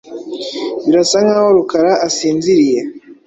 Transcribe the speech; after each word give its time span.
Birasa 0.85 1.17
nkaho 1.25 1.49
Rukara 1.57 1.91
asinziriye. 2.07 2.79